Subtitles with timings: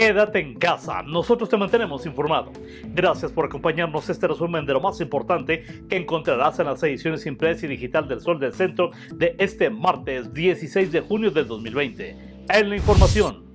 [0.00, 2.52] Quédate en casa, nosotros te mantenemos informado.
[2.94, 7.66] Gracias por acompañarnos este resumen de lo más importante que encontrarás en las ediciones impresa
[7.66, 12.16] y digital del Sol del Centro de este martes 16 de junio del 2020.
[12.48, 13.49] En la información.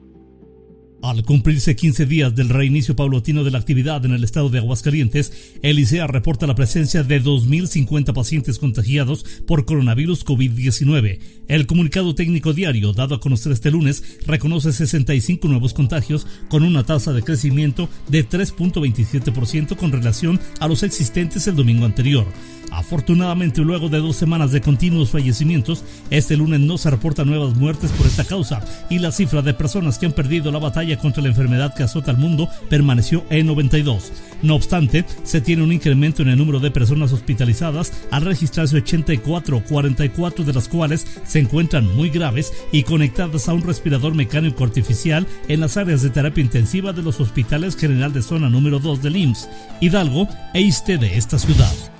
[1.05, 5.53] Al cumplirse 15 días del reinicio paulatino de la actividad en el estado de Aguascalientes,
[5.61, 11.19] el ICEA reporta la presencia de 2.050 pacientes contagiados por coronavirus COVID-19.
[11.47, 16.83] El comunicado técnico diario dado a conocer este lunes reconoce 65 nuevos contagios con una
[16.83, 22.25] tasa de crecimiento de 3.27% con relación a los existentes el domingo anterior.
[22.71, 27.91] Afortunadamente, luego de dos semanas de continuos fallecimientos, este lunes no se reportan nuevas muertes
[27.91, 31.29] por esta causa y la cifra de personas que han perdido la batalla contra la
[31.29, 34.11] enfermedad que azota al mundo permaneció en 92.
[34.41, 39.63] No obstante, se tiene un incremento en el número de personas hospitalizadas al registrarse 84,
[39.67, 45.25] 44 de las cuales se encuentran muy graves y conectadas a un respirador mecánico artificial
[45.47, 49.17] en las áreas de terapia intensiva de los hospitales general de zona número 2 del
[49.17, 49.49] IMSS,
[49.81, 51.94] Hidalgo e ISTE de esta ciudad.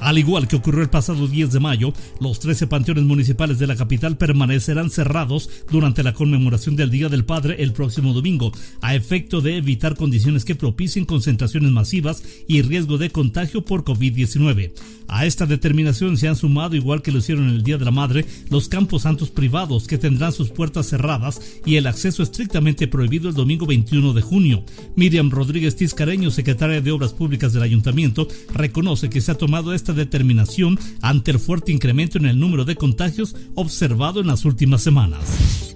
[0.00, 3.76] Al igual que ocurrió el pasado 10 de mayo, los 13 panteones municipales de la
[3.76, 9.42] capital permanecerán cerrados durante la conmemoración del Día del Padre el próximo domingo, a efecto
[9.42, 14.72] de evitar condiciones que propicien concentraciones masivas y riesgo de contagio por COVID-19.
[15.12, 18.24] A esta determinación se han sumado, igual que lo hicieron el Día de la Madre,
[18.48, 23.34] los campos santos privados que tendrán sus puertas cerradas y el acceso estrictamente prohibido el
[23.34, 24.64] domingo 21 de junio.
[24.94, 29.89] Miriam Rodríguez Tizcareño, secretaria de Obras Públicas del Ayuntamiento, reconoce que se ha tomado esta
[29.92, 35.69] determinación ante el fuerte incremento en el número de contagios observado en las últimas semanas.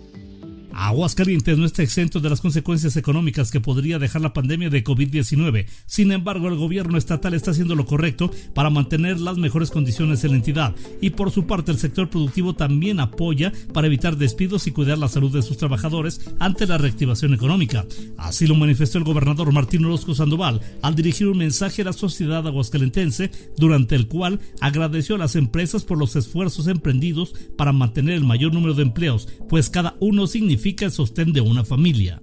[0.76, 5.66] Aguascalientes no está exento de las consecuencias económicas que podría dejar la pandemia de COVID-19.
[5.86, 10.32] Sin embargo, el gobierno estatal está haciendo lo correcto para mantener las mejores condiciones en
[10.32, 14.72] la entidad y por su parte el sector productivo también apoya para evitar despidos y
[14.72, 17.86] cuidar la salud de sus trabajadores ante la reactivación económica.
[18.18, 22.44] Así lo manifestó el gobernador Martín Orozco Sandoval al dirigir un mensaje a la sociedad
[22.48, 28.24] aguascalentense durante el cual agradeció a las empresas por los esfuerzos emprendidos para mantener el
[28.24, 32.22] mayor número de empleos, pues cada uno significa el sostén de una familia.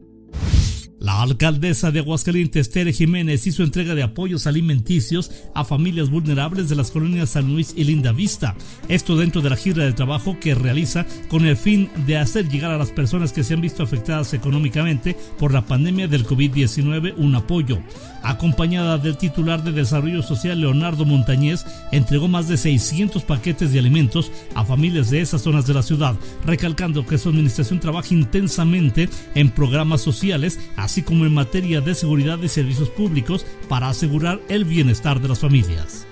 [1.11, 6.75] La alcaldesa de Aguascalientes, Tere Jiménez, hizo entrega de apoyos alimenticios a familias vulnerables de
[6.77, 8.55] las colonias San Luis y Linda Vista.
[8.87, 12.71] Esto dentro de la gira de trabajo que realiza con el fin de hacer llegar
[12.71, 17.35] a las personas que se han visto afectadas económicamente por la pandemia del COVID-19 un
[17.35, 17.79] apoyo.
[18.23, 24.31] Acompañada del titular de Desarrollo Social, Leonardo Montañez, entregó más de 600 paquetes de alimentos
[24.55, 29.49] a familias de esas zonas de la ciudad, recalcando que su administración trabaja intensamente en
[29.49, 35.19] programas sociales, así como en materia de seguridad y servicios públicos para asegurar el bienestar
[35.19, 36.07] de las familias.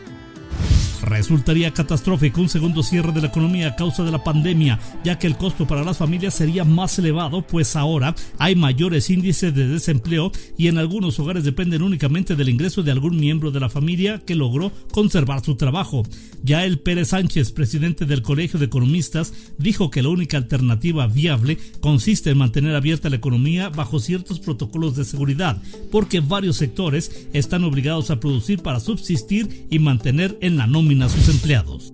[1.01, 5.27] Resultaría catastrófico un segundo cierre de la economía a causa de la pandemia, ya que
[5.27, 10.31] el costo para las familias sería más elevado, pues ahora hay mayores índices de desempleo
[10.57, 14.35] y en algunos hogares dependen únicamente del ingreso de algún miembro de la familia que
[14.35, 16.03] logró conservar su trabajo.
[16.43, 21.57] Ya el Pérez Sánchez, presidente del Colegio de Economistas, dijo que la única alternativa viable
[21.79, 25.61] consiste en mantener abierta la economía bajo ciertos protocolos de seguridad,
[25.91, 31.09] porque varios sectores están obligados a producir para subsistir y mantener en la nómina a
[31.09, 31.93] sus empleados.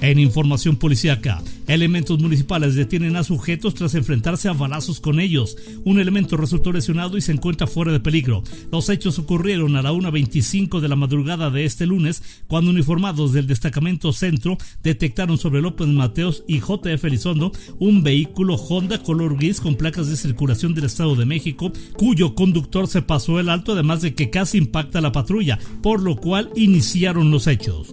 [0.00, 5.58] En información policíaca, elementos municipales detienen a sujetos tras enfrentarse a balazos con ellos.
[5.84, 8.42] Un elemento resultó lesionado y se encuentra fuera de peligro.
[8.72, 13.46] Los hechos ocurrieron a la 1.25 de la madrugada de este lunes, cuando uniformados del
[13.46, 19.74] destacamento centro detectaron sobre López Mateos y JF Elizondo un vehículo Honda color gris con
[19.74, 24.14] placas de circulación del Estado de México, cuyo conductor se pasó el alto, además de
[24.14, 27.88] que casi impacta la patrulla, por lo cual iniciaron los hechos.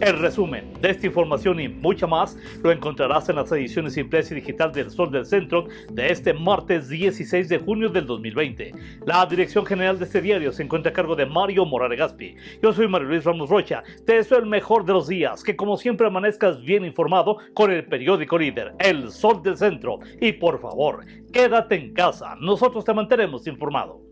[0.00, 4.40] El resumen de esta información y mucha más lo encontrarás en las ediciones impresa y
[4.40, 8.74] digital del Sol del Centro de este martes 16 de junio del 2020.
[9.06, 12.36] La dirección general de este diario se encuentra a cargo de Mario Morales Gaspi.
[12.62, 13.82] Yo soy Mario Luis Ramos Rocha.
[14.04, 17.86] Te deseo el mejor de los días, que como siempre amanezcas bien informado con el
[17.86, 19.98] periódico líder, El Sol del Centro.
[20.20, 24.02] Y por favor, quédate en casa, nosotros te mantenemos informado.